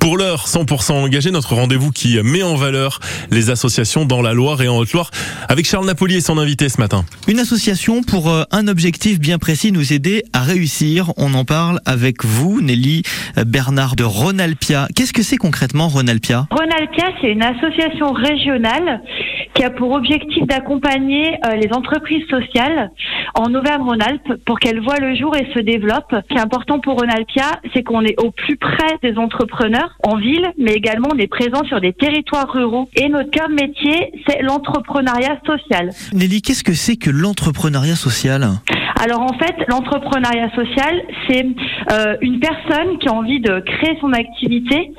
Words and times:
Pour 0.00 0.16
l'heure, 0.16 0.46
100% 0.46 0.92
engagé, 0.92 1.30
notre 1.30 1.54
rendez-vous 1.54 1.90
qui 1.90 2.18
met 2.24 2.42
en 2.42 2.54
valeur 2.54 3.00
les 3.30 3.50
associations 3.50 4.06
dans 4.06 4.22
la 4.22 4.32
Loire 4.32 4.62
et 4.62 4.68
en 4.68 4.78
Haute-Loire 4.78 5.10
avec 5.50 5.66
Charles 5.66 5.84
Napoli 5.84 6.16
et 6.16 6.20
son 6.22 6.38
invité 6.38 6.70
ce 6.70 6.80
matin. 6.80 7.04
Une 7.28 7.38
association 7.38 8.02
pour 8.02 8.30
euh, 8.30 8.44
un 8.50 8.66
objectif 8.66 9.20
bien 9.20 9.38
précis, 9.38 9.72
nous 9.72 9.92
aider 9.92 10.22
à 10.32 10.40
réussir. 10.40 11.12
On 11.18 11.34
en 11.34 11.44
parle 11.44 11.80
avec 11.84 12.24
vous, 12.24 12.62
Nelly 12.62 13.02
Bernard 13.46 13.94
de 13.94 14.04
Ronalpia. 14.04 14.86
Qu'est-ce 14.96 15.12
que 15.12 15.22
c'est 15.22 15.36
concrètement 15.36 15.88
Ronalpia? 15.88 16.46
Ronalpia, 16.50 17.04
c'est 17.20 17.32
une 17.32 17.42
association 17.42 18.12
régionale 18.12 19.02
qui 19.54 19.64
a 19.64 19.70
pour 19.70 19.92
objectif 19.92 20.46
d'accompagner 20.46 21.36
euh, 21.44 21.56
les 21.56 21.68
entreprises 21.72 22.24
sociales 22.30 22.90
en 23.34 23.54
Auvergne-Rhône-Alpes 23.54 24.44
pour 24.44 24.58
qu'elles 24.58 24.80
voient 24.80 24.98
le 24.98 25.14
jour 25.14 25.36
et 25.36 25.46
se 25.54 25.60
développent. 25.60 26.14
Ce 26.14 26.28
qui 26.28 26.34
est 26.34 26.40
important 26.40 26.80
pour 26.80 26.98
Ronalpia, 26.98 27.60
c'est 27.74 27.82
qu'on 27.82 28.02
est 28.02 28.20
au 28.20 28.30
plus 28.30 28.56
près 28.56 28.98
des 29.02 29.16
entrepreneurs 29.18 29.96
en 30.02 30.16
ville, 30.16 30.52
mais 30.58 30.72
également 30.72 31.08
on 31.12 31.18
est 31.18 31.26
présent 31.26 31.64
sur 31.64 31.80
des 31.80 31.92
territoires 31.92 32.50
ruraux. 32.50 32.88
Et 32.96 33.08
notre 33.08 33.30
cœur 33.30 33.48
de 33.48 33.54
métier, 33.54 34.12
c'est 34.28 34.42
l'entrepreneuriat 34.42 35.38
social. 35.46 35.90
Nelly, 36.12 36.42
qu'est-ce 36.42 36.64
que 36.64 36.74
c'est 36.74 36.96
que 36.96 37.10
l'entrepreneuriat 37.10 37.96
social? 37.96 38.48
Alors 39.00 39.22
en 39.22 39.32
fait, 39.38 39.54
l'entrepreneuriat 39.68 40.50
social, 40.54 41.02
c'est 41.26 41.46
euh, 41.90 42.16
une 42.20 42.38
personne 42.38 42.98
qui 42.98 43.08
a 43.08 43.12
envie 43.12 43.40
de 43.40 43.60
créer 43.60 43.96
son 43.98 44.12
activité 44.12 44.92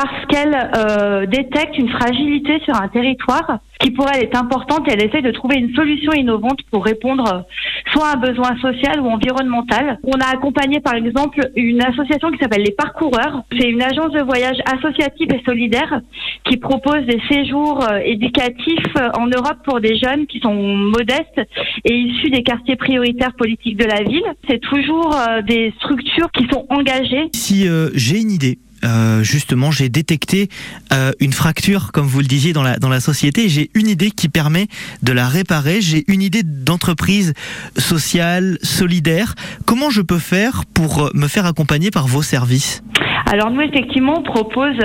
parce 0.00 0.26
qu'elle 0.28 0.70
euh, 0.76 1.26
détecte 1.26 1.76
une 1.76 1.90
fragilité 1.90 2.58
sur 2.64 2.74
un 2.74 2.88
territoire 2.88 3.58
qui 3.78 3.90
pour 3.90 4.06
elle 4.12 4.22
est 4.22 4.36
importante 4.36 4.88
et 4.88 4.92
elle 4.92 5.04
essaie 5.04 5.22
de 5.22 5.30
trouver 5.30 5.56
une 5.56 5.74
solution 5.74 6.12
innovante 6.12 6.60
pour 6.70 6.84
répondre 6.84 7.44
soit 7.92 8.08
à 8.08 8.12
un 8.14 8.16
besoin 8.16 8.56
social 8.60 9.00
ou 9.00 9.08
environnemental. 9.08 9.98
On 10.04 10.18
a 10.20 10.26
accompagné 10.32 10.80
par 10.80 10.94
exemple 10.94 11.40
une 11.56 11.82
association 11.82 12.30
qui 12.30 12.38
s'appelle 12.38 12.62
les 12.62 12.72
Parcoureurs. 12.72 13.42
C'est 13.58 13.68
une 13.68 13.82
agence 13.82 14.12
de 14.12 14.22
voyage 14.22 14.58
associative 14.66 15.28
et 15.34 15.42
solidaire 15.44 16.00
qui 16.44 16.56
propose 16.56 17.04
des 17.06 17.20
séjours 17.30 17.82
euh, 17.90 17.98
éducatifs 17.98 18.96
euh, 18.98 19.10
en 19.18 19.26
Europe 19.26 19.58
pour 19.64 19.80
des 19.80 19.96
jeunes 19.96 20.26
qui 20.26 20.40
sont 20.40 20.54
modestes 20.54 21.40
et 21.84 21.94
issus 21.94 22.30
des 22.30 22.42
quartiers 22.42 22.76
prioritaires 22.76 23.34
politiques 23.34 23.76
de 23.76 23.84
la 23.84 24.02
ville. 24.02 24.24
C'est 24.48 24.60
toujours 24.60 25.14
euh, 25.14 25.42
des 25.42 25.72
structures 25.78 26.30
qui 26.32 26.46
sont 26.52 26.66
engagées. 26.70 27.28
Si 27.34 27.66
j'ai 27.94 28.20
une 28.20 28.30
idée, 28.30 28.58
euh, 28.84 29.22
justement, 29.22 29.70
j'ai 29.70 29.88
détecté 29.88 30.48
euh, 30.92 31.12
une 31.20 31.32
fracture, 31.32 31.92
comme 31.92 32.06
vous 32.06 32.20
le 32.20 32.26
disiez, 32.26 32.52
dans 32.52 32.62
la, 32.62 32.78
dans 32.78 32.88
la 32.88 33.00
société. 33.00 33.48
J'ai 33.48 33.70
une 33.74 33.88
idée 33.88 34.10
qui 34.10 34.28
permet 34.28 34.66
de 35.02 35.12
la 35.12 35.26
réparer. 35.26 35.80
J'ai 35.80 36.04
une 36.08 36.22
idée 36.22 36.42
d'entreprise 36.42 37.34
sociale, 37.76 38.58
solidaire. 38.62 39.34
Comment 39.66 39.90
je 39.90 40.02
peux 40.02 40.18
faire 40.18 40.62
pour 40.74 41.06
euh, 41.06 41.10
me 41.14 41.28
faire 41.28 41.46
accompagner 41.46 41.90
par 41.90 42.06
vos 42.06 42.22
services? 42.22 42.82
Alors 43.30 43.50
nous 43.50 43.60
effectivement 43.60 44.18
on 44.18 44.22
propose 44.22 44.76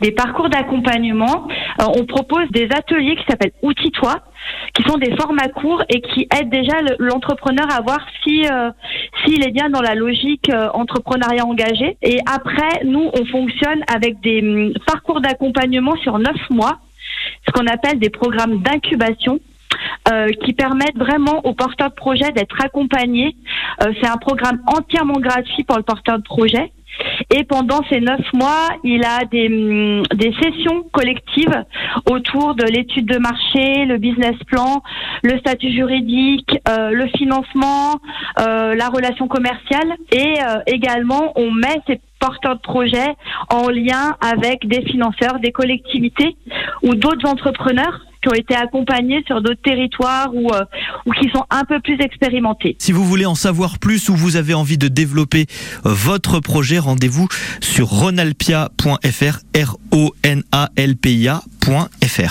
des 0.00 0.10
parcours 0.10 0.48
d'accompagnement. 0.48 1.46
on 1.78 2.04
propose 2.06 2.50
des 2.50 2.64
ateliers 2.64 3.14
qui 3.14 3.24
s'appellent 3.28 3.52
Outils-toi, 3.62 4.16
qui 4.74 4.82
sont 4.82 4.98
des 4.98 5.14
formats 5.16 5.48
courts 5.48 5.82
et 5.88 6.00
qui 6.00 6.26
aident 6.36 6.50
déjà 6.50 6.76
l'entrepreneur 6.98 7.66
à 7.70 7.82
voir 7.82 8.00
si 8.22 8.46
s'il 9.24 9.42
est 9.46 9.50
bien 9.50 9.70
dans 9.70 9.80
la 9.80 9.94
logique 9.94 10.50
euh, 10.50 10.68
entrepreneuriat 10.72 11.44
engagé. 11.44 11.96
Et 12.02 12.18
après, 12.26 12.84
nous, 12.84 13.10
on 13.12 13.24
fonctionne 13.26 13.82
avec 13.92 14.20
des 14.20 14.40
hum, 14.42 14.72
parcours 14.86 15.20
d'accompagnement 15.20 15.96
sur 15.96 16.18
neuf 16.18 16.38
mois, 16.50 16.78
ce 17.46 17.52
qu'on 17.52 17.66
appelle 17.66 17.98
des 17.98 18.10
programmes 18.10 18.62
d'incubation. 18.62 19.40
Euh, 20.12 20.28
qui 20.44 20.52
permettent 20.52 20.96
vraiment 20.96 21.44
aux 21.44 21.54
porteurs 21.54 21.90
de 21.90 21.94
projet 21.94 22.30
d'être 22.32 22.62
accompagnés. 22.62 23.34
Euh, 23.82 23.92
c'est 24.00 24.06
un 24.06 24.18
programme 24.18 24.60
entièrement 24.66 25.18
gratuit 25.18 25.64
pour 25.64 25.76
le 25.78 25.82
porteur 25.82 26.18
de 26.18 26.22
projet. 26.22 26.70
Et 27.36 27.42
pendant 27.42 27.80
ces 27.90 28.00
neuf 28.00 28.20
mois, 28.32 28.68
il 28.84 29.04
a 29.04 29.24
des, 29.24 29.48
hum, 29.48 30.04
des 30.14 30.32
sessions 30.40 30.84
collectives 30.92 31.64
autour 32.08 32.54
de 32.54 32.62
l'étude 32.62 33.06
de 33.06 33.18
marché, 33.18 33.86
le 33.86 33.98
business 33.98 34.36
plan, 34.46 34.84
le 35.24 35.36
statut 35.40 35.72
juridique, 35.72 36.56
euh, 36.68 36.90
le 36.90 37.08
financement, 37.08 37.96
euh, 38.38 38.76
la 38.76 38.88
relation 38.88 39.26
commerciale. 39.26 39.96
Et 40.12 40.34
euh, 40.40 40.60
également, 40.68 41.32
on 41.34 41.50
met 41.50 41.80
ces 41.88 42.00
porteurs 42.20 42.54
de 42.54 42.60
projets 42.60 43.16
en 43.50 43.68
lien 43.68 44.16
avec 44.20 44.68
des 44.68 44.82
financeurs, 44.82 45.40
des 45.40 45.50
collectivités 45.50 46.36
ou 46.84 46.94
d'autres 46.94 47.28
entrepreneurs 47.28 48.00
qui 48.24 48.28
ont 48.30 48.34
été 48.34 48.54
accompagnés 48.54 49.22
sur 49.26 49.42
d'autres 49.42 49.60
territoires 49.62 50.34
ou, 50.34 50.48
euh, 50.52 50.64
ou 51.04 51.12
qui 51.12 51.28
sont 51.30 51.44
un 51.50 51.64
peu 51.64 51.78
plus 51.80 52.00
expérimentés. 52.00 52.76
Si 52.78 52.92
vous 52.92 53.04
voulez 53.04 53.26
en 53.26 53.34
savoir 53.34 53.78
plus 53.78 54.08
ou 54.08 54.16
vous 54.16 54.36
avez 54.36 54.54
envie 54.54 54.78
de 54.78 54.88
développer 54.88 55.44
euh, 55.84 55.90
votre 55.90 56.40
projet, 56.40 56.78
rendez-vous 56.78 57.28
sur 57.60 57.88
ronalpia.fr, 57.88 59.40
R-O-N-A-L-P-I-A.fr. 59.54 60.44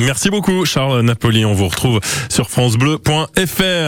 Merci 0.00 0.30
beaucoup 0.30 0.64
Charles 0.64 1.02
Napoli, 1.02 1.44
on 1.44 1.52
vous 1.52 1.68
retrouve 1.68 2.00
sur 2.28 2.50
francebleu.fr. 2.50 3.84